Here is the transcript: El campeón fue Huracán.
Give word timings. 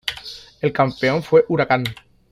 El 0.61 0.73
campeón 0.73 1.21
fue 1.21 1.45
Huracán. 1.47 1.83